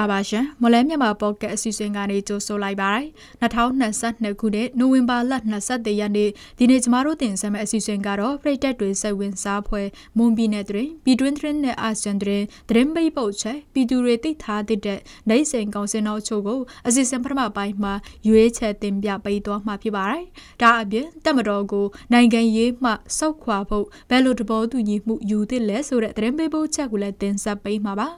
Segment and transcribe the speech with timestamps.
[0.00, 3.06] င်္ဂလာပါရှင်မလဲမြန်မာပေါ့ကတ်အစီအစဉ်ကနေကြိုဆိုလိုက်ပါတယ်
[3.42, 14.98] 2022ခုနှစ်နိုဝင်ဘာလ23ရက်နေ့ဒီနေ့ကျမတို့တင်ဆက်မယ့်အစီအစဉ်ကတော့ပြည်တက်တွေစိတ်ဝင်စားဖွယ်မွန်ပြည်နယ်တွင်ပြည်တွင်းသတင်းနဲ့အာဆီယံသတင်းသတင်းပိတ်ပုတ်ချက်ပြည်သူတွေသိထားတဲ့
[15.28, 17.94] နိုင်စင်ကောင်စင်တော်ချို့ကိုအစီအစဉ်ပထမပိုင်းမှာ
[18.28, 20.24] ရွေးချယ်တင်ပြပေးသွားမှာဖြစ်ပါတယ်
[20.62, 28.08] ဒါအပြင်တက်မတော်ကိုနိုင်ငံရေးမှစောက်ခွာဖို့ဘယ်လိုတဘောတူညီမှုယူသင့်လဲဆိုတဲ့သတင်းပိတ်ပုတ်ချက်ကိုလည်းတင်ဆက်ပေးမှာပါ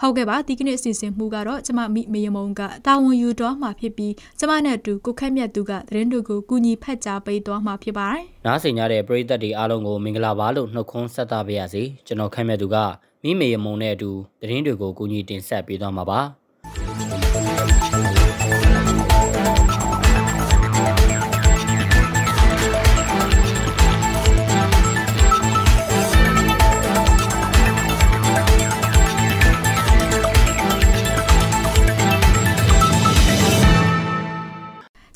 [0.00, 12.76] ဟုတ်ကဲ့ပါဒီကနေ့အစီအစဉ်မှုကတော့ကျမမိမယမုံကတာဝန်ယူတော့မှာဖြစ်ပြီးကျမနဲ့အတူကိုခက်မြတ်သူကသတင်းတို့ကိုကူညီဖက်ကြားပေးသွားမှာဖြစ်ပါတယ်။နားဆင်ကြတဲ့ပရိသတ်တွေအားလုံးကိုမင်္ဂလာပါလို့နှုတ်ခွန်းဆက်သပါရစေ။ကျွန်တော်ခက်မြတ်သူက
[13.22, 16.20] မိမယမုံနဲ့အတူသတင်းတွေကိုကူညီတင်ဆက်ပေးသွားမှာပါ။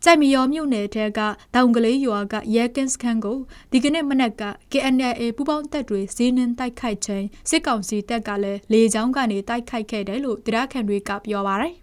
[0.04, 1.20] ကြိုက်မရောမြို့နယ်ထဲက
[1.54, 3.38] တောင်ကလေးရွာကရဲကင်းစခန်းကို
[3.72, 11.74] ဒီကနေ့မနက်က KNLA ပူးပေါင်းတပ်တွေစီးနှင်းတိုက်ခိုက်ချိန်စစ်ကောင်စီတပ်ကလည်းလေကြောင်းကနေတိုက်ခိုက်ခဲ့တယ်လို့တရားခံတွေကပြောပါတယ်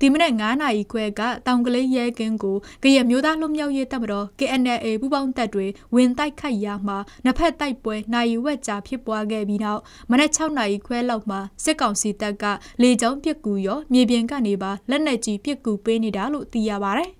[0.00, 9.80] ဒီမနေ့9နာရီခွဲကတောင်ကလေးရဲကင်းကိုကရမျိုးသားလွတ်မြောက်ရေးတပ်မတော် KNLA ပူးပေါင်းတပ်တွေဝင်တိုက်ခိုက်ရာမှာနှစ်ဖက်တိုက်ပွဲနိုင်ဝက်ကြာဖြစ်ပွားခဲ့ပြီးနောက်
[10.10, 12.44] မနက်6နာရီခွဲလောက်မှာစစ်ကောင်စီတပ်က
[12.82, 17.10] လေကြောင်းပစ်ကူရောမြေပြင်ကနေပါလက်နက်ကြီးပစ်ကူပေးနေတာလို့သိရပါတယ်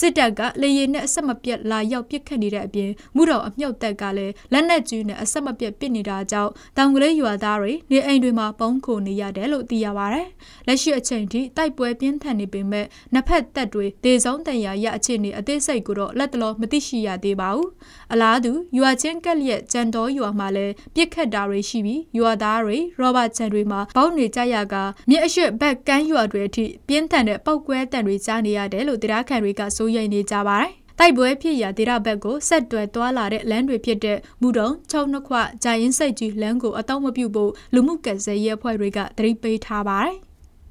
[0.00, 10.22] စစ်တပ်ကလေရင်နဲ့အဆက်မပြတ်လာရောက်ပစ်ခတ်နေတဲ့အပြင်မှုတော်အမြုပ်တပ်ကလည်းလက်နက်ကြီးနဲ့အဆက်မပြတ်ပစ်နေတာကြောင့်တောင်ကလေးရွာသားတွေနေအိမ်တွေမှာပုံခိုနေရတယ်လို့သိရပါဗျ။
[10.66, 17.68] လက်ရှိအချိန်ထိတိုက်ပွဲပြင်းထန်နေပေမဲ့နှစ်ဖက်တပ်တွေဒေဆုံးတန်ရာရအခြေအနေအသေးစိတ်ကိုတော့လက်တလောမသိရှိရသေးပါဘူး။
[18.12, 24.74] အလားတူရွာချင်းကက်လျက်ကြံတော်ရွာမှာလည်းပြစ်ခတ်တာတွေရှိပြီးရွာသားတွေရောဘတ်ချန်တွေမှာပေါင်းနေကြရက
[25.10, 40.16] မြစ်အရှိဘက်ကမ်းရွာတွေအထိပြင်းထန်တဲ့ပောက်ကွဲတံတွေကြားနေရတယ်လို့တရားခံတွေကဆိုစိုးရိမ်နေကြပါတယ်။တိုက်ပွဲဖြစ်ရာဒေသဘက်ကိုဆက်တွယ်သွားလာတဲ့လမ်းတွေဖြစ်တဲ့မူတုံချုံနှစ်ခွဂျာရင်စိတ်ကြီးလမ်းကိုအတော့မပြုတ်ဖို့လူမှုကယ်ဆယ်ရေးအဖွဲ့တွေကတတိပေးထားပါတယ်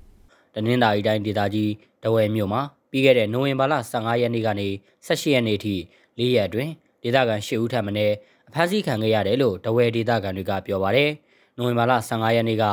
[0.54, 1.72] ။တနင်္သာရီတိုင်းဒေသကြီး
[2.04, 2.62] တဝဲမြို့မှာ
[2.92, 4.68] ပြီးခဲ့တဲ့နိုဝင်ဘာလ15ရက်နေ့ကနေ
[5.08, 5.76] 18ရက်နေ့ထိ
[6.20, 6.72] ၄ရက်အတွင်း
[7.04, 7.92] ဒေသခံ၈ဦးထပ်မံ
[8.48, 11.12] အဖမ်းဆီးခံခဲ့ရတယ်လို့တဝဲဒေသခံတွေကပြောပါတယ်။
[11.58, 12.66] နိုဝင်ဘာလ15ရက်နေ့က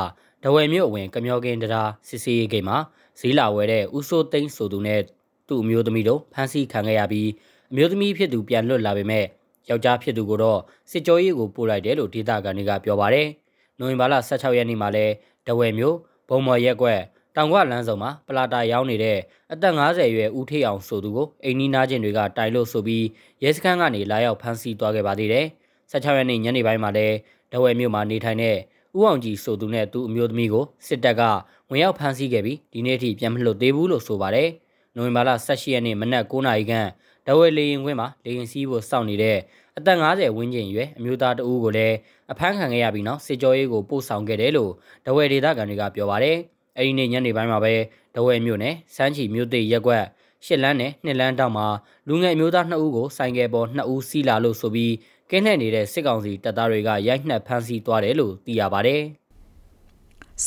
[0.43, 2.77] တဝဲမြို့အဝင်ကမျောကင်းတရားစစ်စေးရေးဂိတ်မှာ
[3.19, 5.01] ဈေးလာဝယ်တဲ့ဦးစိုးသိန်းဆိုသူနဲ့
[5.47, 7.29] သူ့အမျိုးသမီးတို့ဖမ်းဆီးခံခဲ့ရပြီး
[7.71, 9.25] အမျိုးသမီးဖြစ်သူပြန်လွတ်လာပေမဲ့
[9.69, 10.59] ယောက်ျားဖြစ်သူကိုတော့
[10.91, 13.27] စစ်ကြောရေးကိုပို့လိုက်တယ်လို့ဒေသခံတွေကပြောပါတယ်။
[13.79, 15.05] နိုဝင်ဘာလ16ရက်နေ့မှာလဲ
[15.47, 15.95] တဝယ်မြို့
[16.29, 16.99] ဘုံမော်ရက်ကွက်
[17.35, 19.17] တောင်ကွလမ်းဆောင်မှာပလာတာရောင်းနေတဲ့
[19.51, 23.05] အသက်50ရွယ်ဦးထေးအောင်ဆိုသူကိုအိမ်နီးနားချင်းတွေကတိုင်လို့ဆိုပြီး
[23.43, 25.45] ရဲစခန်းကနေလာရောက်ဖမ်းဆီးသွားခဲ့ပါသေးတယ်။
[25.91, 27.07] 16ရက်နေ့ညနေပိုင်းမှာလဲ
[27.51, 28.57] တဝယ်မြို့မှာနေထိုင်တဲ့
[28.97, 31.21] ဦးအောင်ကြီးဆိုသူနဲ့သူ့အမျိုးသမီးကိုစစ်တပ်က
[31.69, 34.49] ဝင်ရောက်ဖမ်းဆီးခဲ့ပြီးဒီနေ့ထိပြန်မလွတ်သေးဘူးလို့ဆိုပါတယ်။
[34.95, 36.89] နိုဝင်ဘာလ18ရက်နေ့မနက်9:00နာရီခန့်
[37.27, 39.37] ဒဝဲလေရင်ခွင်းမှာလေရင်စီးဖို့စောင့်နေတဲ့
[39.77, 41.95] အသက်50ဝန်းကျင်ရွယ်အမျိုးသားတဦးကိုလည်း
[42.31, 44.71] အဖမ်းခံခဲ့ရပြီးနောက်စစ်ကြောရေးကိုပို့ဆောင်ခဲ့တယ်လို့
[45.05, 46.37] ဒဝဲဒေသခံတွေကပြောပါတယ်။
[46.77, 47.73] အဲဒီနေ့ညနေပိုင်းမှာပဲ
[48.15, 50.03] ဒဝဲမြို့နယ်စမ်းချီမြို့သိရက်ကွက်
[50.45, 51.67] ရှစ်လန်းနဲ့နှစ်လန်းတောင်မှာ
[52.07, 54.93] လူငယ်အမျိုးသား2ဦးကိုဆိုင်ကယ်ပေါ်2ဦးစီးလာလို့ဆိုပြီး
[55.29, 59.01] ကင်းလှည့်နေတဲ့စစ်ကောင်စီတပ်သားတွေကရိုက်နှက်ဖမ်းဆီးသွားတယ်လို့သိရပါတယ်။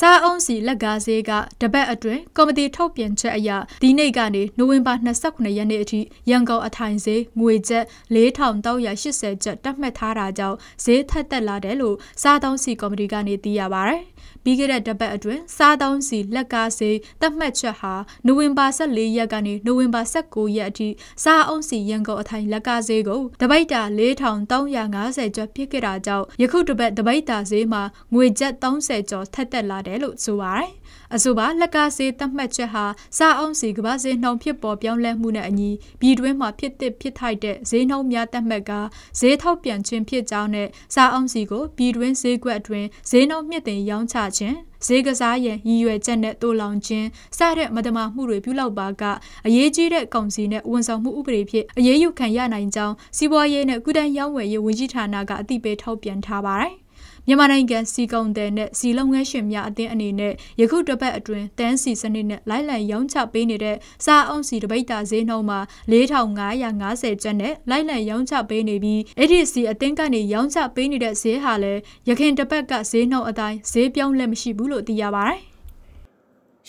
[0.00, 1.30] စားအုံးစီလက်ကားဈေးက
[1.60, 3.50] တပတ်အတွင်းကော်မတီထုတ်ပြန်ချက်အရ
[3.82, 7.84] ဒီနေ့ကနေနိုဝင်ဘာ29ရက်နေ့အထိရန်ကုန်အထိုင်ဈေးငွေကျပ်
[8.14, 13.94] 4380ကျပ်တတ်မှတ်ထားတာကြောင့်ဈေးထက်တက်လာတယ်လို့စားသုံးစီကော်မတီကနေသိရပါဗျ။
[14.44, 17.94] ပြီးခဲ့တဲ့တပတ်အတွင်းစားသုံးစီလက်ကားဈေးတတ်မှတ်ချက်ဟာ
[18.26, 20.88] နိုဝင်ဘာ14ရက်ကနေနိုဝင်ဘာ19ရက်အထိ
[21.24, 27.82] စားအုံးစီရန်ကုန်အထိုင်လက်ကားဈေးကိုတပိတ်တာ4350ကျပ်ဖြစ်ခဲ့တာကြောင့်ယခုတပတ်တပိတ်တာဈေးမှာ
[28.14, 30.70] ငွေကျပ်30ကျော်ထက်တက်လာတယ်လို့ဆိုပါတယ်။
[31.14, 32.84] အဆိုပါလက်ကားစေးသတ်မှတ်ချက်ဟာ
[33.18, 38.72] စားအောင်စီကဘာစေးနှုံဖြစ်ပေါ်ပြောင်းလဲမှုနဲ့အညီပြည်တွင်းမှာဖြစ်တစ်ဖြစ်ထိုက်တဲ့ဈေးနှုံများသတ်မှတ်က
[39.18, 44.56] ဈေးထောက်ပြန်ခြင်းဖြစ်ကြောင်းနဲ့စားအောင်စီကိုပြည်တွင်းဈေးကွက်အတွင်းဈေးနှုံမြင့်တင်ရောင်းချခြင်း
[44.86, 47.06] ဈေးကစားရန်ရည်ရွယ်ချက်နဲ့တိုးလောင်ခြင်း
[47.38, 49.02] စတဲ့မတမာမှုတွေပြုလုပ်ပါက
[49.46, 56.85] အရေးကြီးတဲ့ကောင်စီနဲ့ဝန်ဆောင်မှုဥပဒေဖြင့်အရေးယူခံရနိုင်ကြောင်းစီးပွားရေးနဲ့ကုတန်းရောင်းဝယ်ရေးဝန်ကြီးဌာနကအသိပေးထုတ်ပြန်ထားပါတယ်
[57.28, 75.38] မြန်မာနိုင်ငံစီကုံတဲ့နဲ့စီလုံငန်းရှင်များအသင်းအနေနဲ့ယခုတစ်ပတ်အတွင်းတန်းစီစနစ်နဲ့လိုက်လံရောင်းချပေးနေတဲ့စားအုံးစီတပိတ်တာဈေးနှုန်းမှာ4550ကျပ်နဲ့လိုက်လံရောင်းချပေးနေပြီးအဲ့ဒီစီအသင်းကနေရောင်းချပေးနေတဲ့ဈေးဟာလည်းရခိုင်တစ်ပတ်ကဈေးနှုန်းအတိုင်းဈေးပြောင်းလဲမရှိဘူးလို့သိရပါတယ်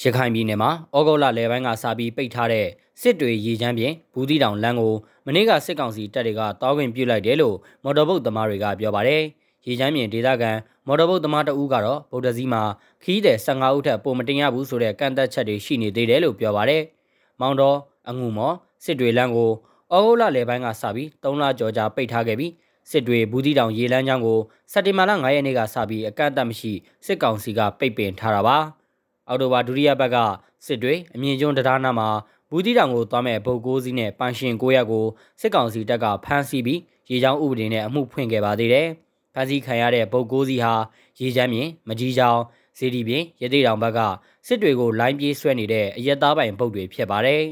[0.01, 2.67] ရခိုင်ပြည်နယ်မှာဩဂုတ်လလယ်ပိုင်းကစပြီးပိတ်ထားတဲ့
[3.01, 4.93] စစ်တွေရေချမ်းပြင်ဘူးတီတောင်လမ်းကို
[5.25, 9.23] မနေ့ကစစ်ကောင်စီတပ်တွေကတောင်းဝင်ပြုတ်လိုက်တယ်လို့မော်တော်ဘုတ်သမားတွေကပြောပါတယ်။
[9.67, 10.51] ရရေချမ်းပြင်ဒေသခံ
[10.87, 12.61] မော်တော်ဘုတ်သမားတဦးကတော့ဗုဒ္ဓဇီမှာ
[13.03, 16.81] ခီးတဲ့15ဦးထက်ပိုမတင်ရဘူးဆိုတဲ့ကန့်သက်ချက်တွေရှိနေသေးတယ်လို့ပြောပါတယ်။
[17.41, 17.77] မောင်တော်
[18.09, 19.51] အငူမော်စစ်တွေလမ်းကို
[19.91, 22.51] အော်ဂိုလာလေပိုင်းကစပြီး3လကျော်ကြာပိတ်ထားခဲ့ပြီး
[22.91, 24.39] စစ်တွေဘူးတီတောင်ရေလမ်းကြောင်းကို
[24.71, 26.73] စက်တင်ဘာလ9ရက်နေ့ကစပြီးအကန့်အသတ်မရှိ
[27.05, 28.57] စစ်ကောင်စီကပိတ်ပင်ထားတာပါ။
[29.27, 30.17] အော်တိုဘာဒုတိယဘက်က
[30.65, 32.09] စစ်တွေအမြင့်ကျွန်းတရားနာမှာ
[32.49, 35.05] ဘူးတီတောင်ကိုသွားမဲ့ဗုတ်ကိုးစီးနဲ့ပန်ရှင်9ရက်ကို
[35.41, 36.79] စစ်ကောင်စီတပ်ကဖမ်းဆီးပြီး
[37.09, 38.89] ရေချောင်းဥပဒေနဲ့အမှုဖွင့်ခဲ့ပါသေးတယ်။
[39.37, 40.73] ဖမ်းဆီးခံရတဲ့ဗုတ်ကိုးစီးဟာ
[41.19, 42.41] ရေချမ်းမြင်မကြီးချောင်း
[42.77, 43.99] စီဒီပြင်ရသေးတောင်ဘက်က
[44.47, 47.43] စစ်တွေကိုလိုင်းပြေးဆွဲနေတဲ့အရက်သားပိုင်ပုတ်တွေဖြစ်ပါတယ်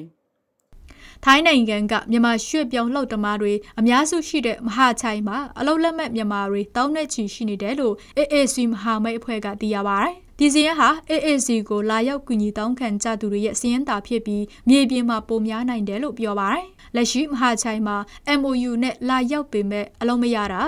[1.23, 16.65] ။ထိုင်းနိုင်ငံကမြန်မာရွှေ့ပြောင်းလှုပ်သမားတွေအများစုရှိတဲ့မဟာချိုင်မှာအလုတ်လက်မဲ့မြန်မာတွေတောင်းနဲ့ချီရှိနေတယ်လို့ AAC မဟာမိတ်အဖွဲ့ကသိရပါတယ်။ ဒီစီရင်ဟာ AAC ကိုလာရောက်ကူညီတောင်းခံကြသူတွေရဲ့စီရင်တာဖြစ်ပြီးမြေပြင်မှာပုံများနိုင်တယ်လို့ပြောပါတယ်။
[16.95, 17.97] လက်ရှိမဟာချိုင်မှာ
[18.39, 20.61] MOU နဲ့လာရောက်ပေမဲ့အလုံးမရတာ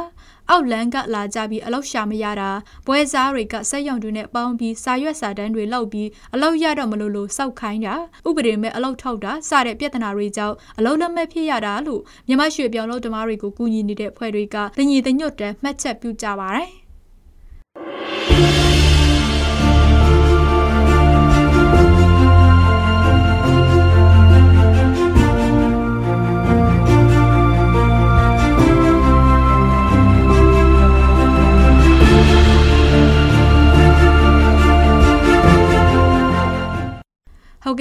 [0.50, 2.50] အောက်လန်းကလာကြပြီးအလောက်ရှာမရတာ
[2.86, 7.96] ပွဲစားတွေကစက်ရုံတွေနဲ့ပေါင်းပြီးစာရွက်စာတမ်းတွေလောက်ပြီးအလောက်ရတော့မလို့လို့စောက်ခိုင်းတာ
[8.28, 16.70] ဥပဒေမဲ့အလောက်ထောက်တာစတဲ့ပြဿနာတွေကြောင့်အလောက်လက်မဲ့ဖြစ်ရတာလို့မြန်မာရွှေပြောင်းလို့ဓမားတွေကိုကူညီနေတဲ့ဖွဲ့တွေကတညီတညွတ်တမ်းမှတ်ချက်ပြုကြပါတယ်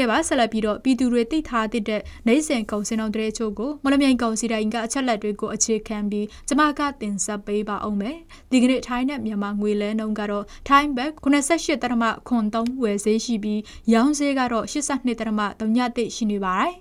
[0.07, 1.83] ဟုတ်ကဲ့ပါဆက်လက်ပြီးတော့ပြည်သူတွေသိထားတဲ့
[2.27, 8.17] နိုင်စင်ကောင်စင်အောင်တဲ့ချို့ကိုမလမြိုင်ကောင်စီတိုင်းကအချက်လက်တွေကိုအခြေခံပြီးကျမကတင်ဆက်ပေးပါအောင်မယ်
[8.51, 13.61] ဒီကနေ့ထိုင်းနဲ့မြန်မာငွေလဲနှုန်းကတော့ထိုင်းဘက်98တရမခွန်3ဝယ်ဈေးရှိပြီး
[13.93, 16.73] ရောင်းဈေးကတော့82တရမ3.3ရှိနေပါတယ်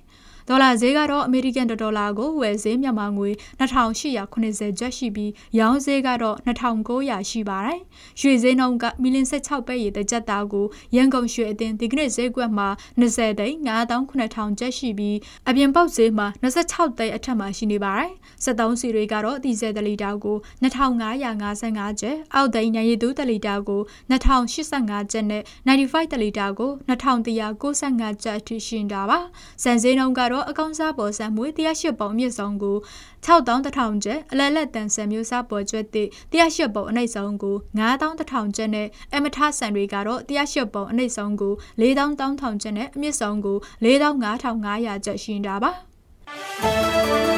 [0.49, 7.79] ဒေါ်လာဈေးကတော့အမေရိကန်ဒေါ်လာကိုဝယ်ဈေးမြန်မာငွေ2880ကျပ်ရှိပြီးရောင်းဈေးကတော့2900ရှိပါတယ်။
[8.19, 10.65] ရွှေဈေးနှုန်းကမီလင်16ပဲ့ရတဲ့ကျပ်သားကို
[10.95, 12.67] ရန်ကုန်ရွှေအသင်းဒီကနေ့ဈေးကွက်မှာ
[13.01, 15.17] 20သိန်း9800ကျပ်ရှိပြီး
[15.49, 18.11] အပြင်ပေါက်ဈေးမှာ26သိန်းအထက်မှာရှိနေပါတယ်။
[18.45, 23.81] 73စီတွေကတော့ဒီဇယ်တလီတာကို2555ကျပ်အောက်သိန်းညရည်သူတလီတာကို
[24.11, 29.19] 2085ကျပ်နဲ့95တလီတာကို2195ကျပ်အထိရှိနေတာပါ။
[29.63, 32.77] စံဈေးနှုန်းကတော့တော့အကောင်စားပေါ်ဆန်မွေ108ပုံအမြင့်ဆုံးကို
[33.25, 47.34] 6100ကျပ်အလဲလက်တန်ဆန်မျိုးစားပေါ်ကျွတ်တဲ့108ပုံအနှိမ့်ဆုံးကို9100ကျပ်နဲ့အမထဆန်တွေကတော့108ပုံအနှိမ့်ဆုံးကို4000ကျပ်နဲ့အမြင့်ဆုံးကို4500ကျပ်ရှိနေတာပါ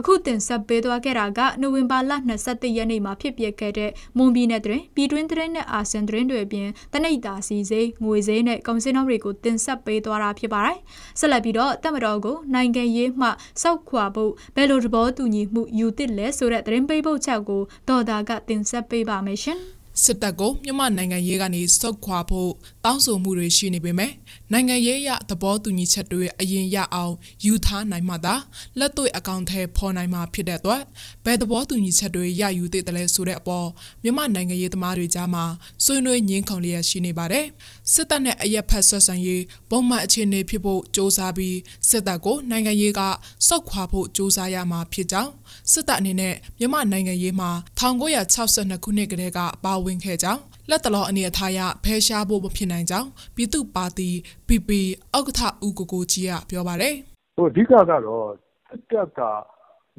[0.00, 2.12] အခုတင်ဆက်ပေးသွားခဲ့တာကနိုဝင်ဘာလ
[2.44, 10.78] 22ရက်နေ့မှာဖြစ်ပျက်ခဲ့တဲ့မွန်ပြည်နယ်တွင်ပြည်တွင်းသတင်းနဲ့အာဆန်သတင်းတွေအပြင်တနိတ်တာစီစိငွေစိနဲ့ကုန်စည်နှုန်းတွေကိုတင်ဆက်ပေးသွားတာဖြစ်ပါတယ်။
[11.20, 13.28] ဆက်လက်ပြီးတော့တက်မတော်ကိုနိုင်ငံရေးမှ
[13.62, 19.60] စောက်ခွာဖို့ဘယ်လိုသဘောတူညီမှုယူသင့်လဲဆိုတဲ့သတင်းပေးပုတ်ချက်ကိုဒေါ်တာကတင်ဆက်ပေးပါမယ်ရှင်။
[20.03, 22.51] စစ်တပ်ကိုမြန်မာနိုင်ငံရေးကနေစုတ်ခွာဖို့
[22.85, 24.11] တောင်းဆိုမှုတွေရှိနေပေမဲ့
[24.51, 27.13] နိုင်ငံရေးရသဘောတူညီချက်တွေအရင်ရအောင်
[27.45, 28.35] ယူထားနိုင်မှသာ
[28.79, 30.81] လက်တွေ့အကောင့်ထဲပေါ်နိုင်မှာဖြစ်တဲ့အတွက်
[31.25, 33.67] ဘယ်သဘောတူညီချက်တွေရယူသင့်တယ်လဲဆိုတဲ့အပေါ်
[34.03, 35.45] မြန်မာနိုင်ငံရေးသမားတွေကြားမှာ
[35.83, 37.45] ဆွေးနွေးညှင်းခုန်လျက်ရှိနေပါတယ်
[37.93, 41.57] စစ်တပ်နဲ့အရက်ဖက်ဆွဆန်ရေးပုံမှန်အခြေအနေဖြစ်ဖို့စ조사ပြီး
[41.89, 43.01] စစ်တပ်ကိုနိုင်ငံရေးက
[43.47, 45.31] စုတ်ခွာဖို့စ조사ရမှာဖြစ်ကြောင်း
[45.71, 54.10] စစ်တပ်အနေနဲ့မြန်မာနိုင်ငံရေးမှာ1962ခုနှစ်ကတည်းကပါဝင် င်ခဲ့ကြောင်းလက်တလောအနေအထားအရဖဲရှားဖို့မဖြစ်နိုင်ကြောင်းပြည်သူ့ပါတီ
[54.48, 54.70] PP
[55.16, 56.94] ဥက္ကဋ္ဌဦးကိုကိုကြီးကပြောပါတယ်။
[57.36, 57.72] ဟိုအဓိကက
[58.06, 58.26] တော့
[58.68, 59.20] စစ်တပ်က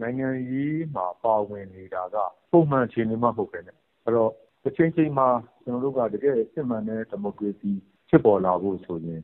[0.02, 2.16] နိုင်ငံရေးမှာပါဝင်နေတာက
[2.52, 3.70] ပုံမှန်အခြေအနေမှမဟုတ်ပဲね။
[4.06, 4.32] အဲ့တော့
[4.64, 5.28] တစ်ချိန်ချိန်မှာ
[5.64, 7.72] ကျွန်တော်တို့ကတကယ်စစ်မှန်တဲ့ဒီမိုကရေစီ
[8.10, 9.22] ဖြစ်ပေါ်လာဖို့ဆိုရင်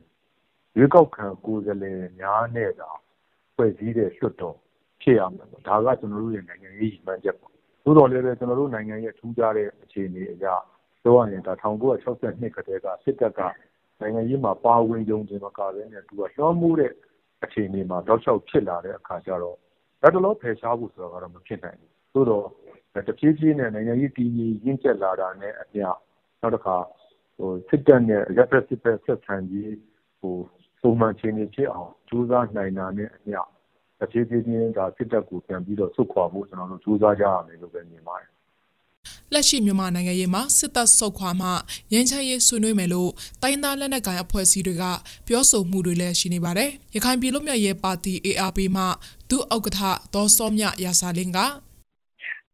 [0.76, 2.90] ရွေးကောက်ခံကိုယ်စားလှယ်များနဲ့တာ
[3.54, 4.56] ဖွဲ့စည်းတဲ့လွှတ်တော်
[5.02, 7.52] ဖြစ်ရမယ်ပေါ့ဒါကကျွန်တော်တို့ရဲ့နိုင်ငံရေးရည်မှန်းချက်ပေါ့
[7.88, 10.46] သို့တော်လည်းပဲ ကျွန်တော်တို့နိုင်ငံရဲ့ ထူးခြားတဲ့ အခြေအနေအရ
[11.02, 13.40] ပြောရရင် ဒါ1962ကတည်းက စစ်တပ်က
[14.00, 16.92] နိုင်ငံရေးမှာ ပါဝင်ကြုံတင်မကဘဲနဲ့ သူက လွှမ်းမိုးတဲ့
[17.44, 19.56] အခြေအနေမှာ တောက်လျှောက်ဖြစ်လာတဲ့အခါကျတော့
[20.02, 22.46] လက်တလော ဖယ်ရှားဖို့ဆိုတာကတော့ မဖြစ်နိုင်ဘူး သို့တော့
[23.08, 25.86] တဖြည်းဖြည်းနဲ့ နိုင်ငံရေး တည်ငြိမ်ရင့်ကျက်လာတာနဲ့အမျှ
[26.40, 26.76] နောက်တစ်ခါ
[27.38, 29.74] ဟိုစစ်တပ်နဲ့ရက်ဖက် စစ်ဖက် ဆက်ဆံရေး
[30.20, 30.36] ဟို
[30.82, 33.40] ပုံမှန်အခြေအနေဖြစ်အောင် ကြိုးစားနိုင်တာနဲ့အမျှ
[34.00, 38.30] တဖြည်းဖြည်းချင်းဒါစစ်တပ်ကိုပြန်ပြီးတော့ဆုတ်ခွာဖို့ကျွန်တော်တို့ကြိုးစားကြရမယ်လို့ပဲမြင်ပါတယ်
[39.32, 41.48] လက်ရှိမြန်မာနိုင်ငံရေးမှာစစ်တပ်ဆုတ်ခွာမှ
[41.92, 43.10] ရင်းချမ်းရေးဆွေးနွေးမယ်လို့
[43.42, 44.84] တိုင်းသားလက်နက်ကိုင်အဖွဲ့အစည်းတွေက
[45.26, 48.84] ပြောဆိုမှုတွေလည်းရှိနေပါတယ်။ရခိုင်ပြည်လွတ်မြောက်ရေးပါတီ ARP မှ
[49.30, 49.80] ဒုဥက္ကဋ္ဌ
[50.14, 51.38] ဒေါ်စောမြရာစာလင်းက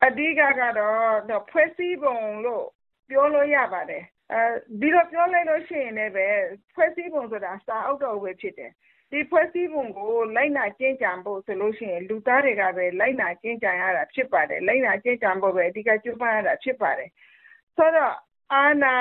[0.05, 2.65] အဓိကကတော့ဖွဲ့စည်းပုံလို့
[3.09, 4.41] ပြောလို့ရပါတယ်။အဲ
[4.81, 6.27] ဒီလိုပြောလိုက်လို့ရှိရင်လည်းပဲ
[6.75, 8.73] ဖွဲ့စည်းပုံဆိုတာစာအုပ်တော်ဝယ်ဖြစ်တယ်။
[9.11, 17.11] ဒီဖွဲ့စည်းပုံကို လိုက်နာကျင့်ကြံဖို့ဆိုလို့ရှိရင် လူသားတွေကပဲ လိုက်နာကျင့်ကြံရတာဖြစ်ပါတယ် လိုက်နာကျင့်ကြံဖို့ပဲ အဓိက ကြိုးပမ်းရတာဖြစ်ပါတယ်
[17.76, 18.14] ဆိုတော့
[18.52, 18.94] အာနာ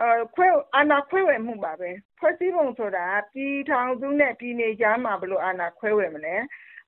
[0.00, 6.34] အဲခွဲအာနာခွဲဝယ်မှုပါပဲ ဖွဲ့စည်းပုံဆိုတာ ပြည်ထောင်စုနဲ့ ပြည်နယ်ကြားမှာဘလို့အာနာခွဲဝယ်မလဲ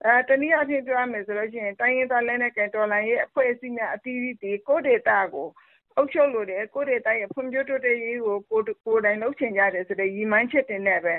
[0.04, 5.48] အဲတနည်းအားဖြင့် ပြောရမယ်ဆိုလို့ရှိရင် တိုင်းရင်းသားလက်နက်ကိုင်တော်လှန်ရေးအဖွဲ့အစည်းများအသီးသီးကိုဒေတာကို
[5.96, 11.14] အုပ်ချုပ်လို့တယ် ကိုဒေတာရဲ့ ဖွံ့ဖြိုးတိုးတက်ရေးကို ကိုကိုတိုင်လုပ်ချင်ကြတယ်ဆိုတဲ့ ရည်မှန်းချက်တင်နဲ့ပဲ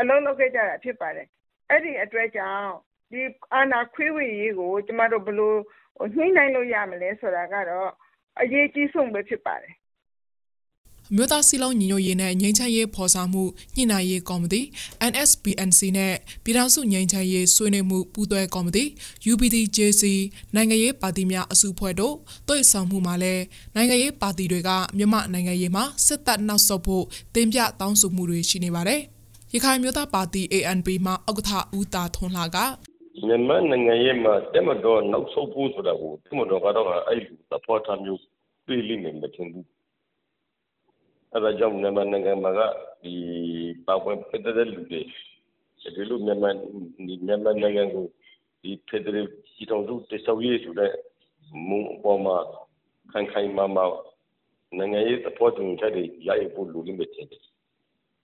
[0.00, 1.26] အလုံးလုပ်ခဲ့ကြတာဖြစ်ပါတယ်
[1.70, 2.70] အဲ့ဒီအတွက်ကြောင့်
[3.12, 3.22] ဒီ
[3.54, 5.58] အာနာခွေးဝေရေးကို ကျမတို့ဘလို့
[6.16, 7.90] နှိမ့်နိုင်လို့ရမလဲဆိုတာကတော့
[8.40, 9.74] အရေးကြီးဆုံးပဲဖြစ်ပါတယ်
[11.10, 13.42] အမျိုးသားစီလုံးညီညွတ်ရေးနဲ့ငြိမ်းချမ်းရေးဖော်ဆောင်မှု
[13.74, 14.60] ညှိနှိုင်းရေးကော်မတီ
[15.10, 18.84] NSPNC နဲ့ပြည်ထောင်စုငြိမ်းချမ်းရေးဆွေးနွေးမှုပူးတွဲကော်မတီ
[19.32, 20.02] UPDJC
[20.54, 22.14] နိုင်ငံရေးပါတီများအစုအဖွဲ့တို့
[22.48, 23.34] တွေ့ဆုံမှုမှာလဲ
[23.74, 29.02] နိုင်ငံရေးပါတီတွေကမြန်မာနိုင်ငံရေးမှာစစ်တပ်နောက်ဆုတ်ဖို့တင်ပြတောင်းဆိုမှုတွေရှိနေပါတယ်။
[29.54, 32.58] ရခိုင်မျိုးသားပါတီ ANP မှာဥက္ကဋ္ဌဦးတာထွန်းလှက
[33.26, 38.20] မြန်မာနိုင်ငံရဲ့မှာတက်မတော်နောက်ဆုတ်ဖို့ဆိုတာကိုတက်မတော်ကတော့အဲ့ဒီသဘောထားမျိုး
[38.66, 39.66] တွေ့လိမ့်မယ်မထင်ဘူး
[41.32, 42.60] အဲ့ဒါကြောင့်မြန်မာနိုင်ငံမှာက
[43.02, 43.14] ဒီ
[43.86, 45.00] ပါဝင်ဖက်ဒရယ်လူတွေ
[45.94, 46.50] ဒီလိုမြန်မာ
[47.06, 48.04] ဒီမြန်မာနိုင်ငံကို
[48.62, 50.92] ဒီဖက်ဒရယ်စီတောင်စုတည်ဆောက်ရေးဆိုတဲ့
[51.68, 52.36] မုံပေါ်မှာ
[53.12, 53.84] ခိုင်ခိုင်မာမာ
[54.78, 57.55] နိုင်ငံရေးသဘောတူညီချက်တွေရရဖို့လူလိမ့်မယ်တဲ့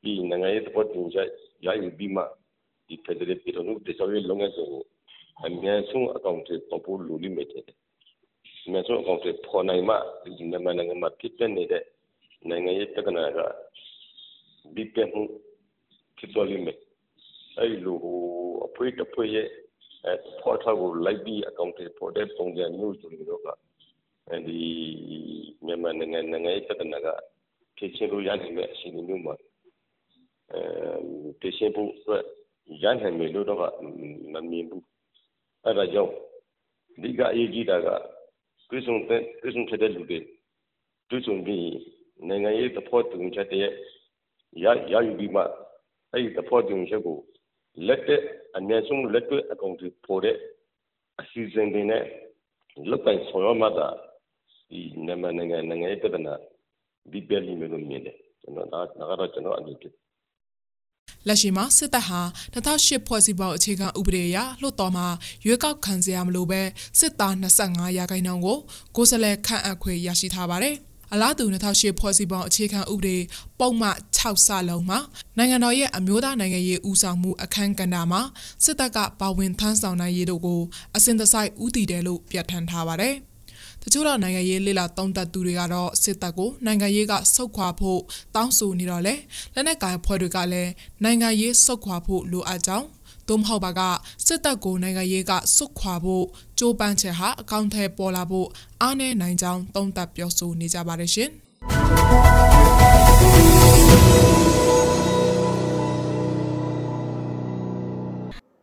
[0.03, 1.29] ဒီနိုင်ငံရေးသဘောတူညီချက်
[1.67, 2.23] ရရပြီးမှ
[2.87, 4.83] ဒီဖက်ဒရယ်ပြည်တော်စုတည်ဆောက်ရေးလုပ်ငန်းစဉ်ကို
[5.45, 7.65] အများဆုံးအကောင့်တွေပေါ်ဖို့လူလိမ့်မယ်တဲ့
[8.67, 11.85] အများဆုံးအကောင့်တွေပေါ်နိုင်မှဒီမြန်မာနိုင်ငံမှာဖြစ်ပနေတဲ့
[12.49, 13.39] နိုင်ငံရေးပြဿနာက
[14.75, 15.23] ဒီပြမှု
[16.19, 16.79] ဖြစ်သွားလိမ့်မယ်
[17.59, 17.99] အဲ့လို
[18.67, 19.49] အဖွေးတစ်ဖွေးရဲ့
[20.41, 23.49] ဖော်ထားကိုလိုက်ပြီးအကောင့်တွေပေါ်တဲ့ပုံစံမျိုးဆိုလို့က
[24.47, 24.61] ဒီ
[25.67, 27.09] မြန်မာနိုင်ငံနိုင်ငံရေးပြဿနာက
[27.79, 29.52] ဖြစ်ချင်းလို့ရနိုင်မယ့်အချိန်မျိုးမှာအဲ
[31.41, 32.25] ဖြစ်ချင်းဖို့အတွက်
[32.83, 33.61] ရနိုင်မယ်လို့တော့
[34.33, 34.85] မမြင်ဘူး
[35.65, 36.13] အဲ့ဒါကြောင့်
[37.03, 37.89] ဒီကအရေးကြီးတာက
[38.69, 40.19] ပြည်စုံတဲ့ပြည်စုံတဲ့လူတွေ
[41.09, 41.67] ပြည်စုံပြီး
[42.29, 43.63] နိုင်ငံရေးသဘောတူညီချက်တည်း
[44.65, 45.43] ရရယူပြီးမှ
[46.13, 47.19] အဲ့ဒီသဘောတူညီချက်ကို
[47.87, 48.23] လက်တဲ့
[48.57, 50.37] အနည်းဆုံး လက်တွေ့ အကောင့်တွေပေါ်တဲ့
[51.21, 52.05] အစီအစဉ်တွေနဲ့
[52.91, 53.89] လုပ်ပိုင်ဆောင်ရွက်မှသာ
[54.69, 56.35] ဒီမြန်မာနိုင်ငံ နိုင်ငံရေးပြဿနာ
[57.13, 58.81] ဒီပြလိမ့်မယ်လို့ မြင်တယ်ကျွန်တော်ဒါ
[59.11, 59.95] ကတော့ ကျွန်တော်အမြင်ဖြစ်
[61.29, 62.21] လက်ရှိမှာစစ်တပ်ဟာ
[62.55, 65.07] 2008ဖွဲ့စည်းပုံအခြေခံဥပဒေအရလွှတ်တော်မှာ
[65.45, 66.61] ရွေးကောက်ခံစရာမလိုပဲ
[66.99, 68.59] စစ်သား25ရာခိုင်နှုန်းကို
[68.97, 70.76] ကိုယ်စားလှယ်ခန့်အပ်ခွင့်ရရှိထားပါတယ်။
[71.12, 73.17] အလားတူ2008ဖွဲ့စည်းပုံအခြေခံဥပဒေ
[73.61, 74.99] ပုံမှန်6စလုံးမှာ
[75.38, 78.23] နိုင်ငံတော်ရဲ့အမျိုးသားနိုင်ငံရေးဦးဆောင်မှုအခမ်းကဏ္ဍမှာ
[78.64, 80.61] စစ်တပ်ကပါဝင်ထမ်းဆောင်နိုင်ရေးတို့ကို
[80.97, 83.17] အစဉ်တစိုက်ဥတည်တယ်လို့ပြဋ္ဌာန်းထားပါတယ်။
[83.83, 88.01] တချို့တော့နိုင်ငံရေးလေလာတုံးသက်သူတွေကတော့စစ်တပ်ကိုနိုင်ငံရေးကဆုတ်ခွာဖို့
[88.35, 89.15] တောင်းဆိုနေတော့လေ
[89.55, 90.71] လက်နက်ကိုင်ဖွဲ့တွေကလည်း
[91.05, 92.87] နိုင်ငံရေးဆုတ်ခွာဖို့လိုအပ်ကြောင်း
[93.29, 93.81] သို့မဟုတ်ပါက
[94.27, 96.25] စစ်တပ်ကိုနိုင်ငံရေးကစွတ်ခွာဖို့
[96.59, 98.49] ကြိုးပမ်းချက်ဟာအကောင့်ထဲပေါ်လာဖို့
[98.83, 101.31] အားနည်းနိုင်ကြောင်းသုံးသပ်ပြောဆိုနေကြပါတယ်ရှင်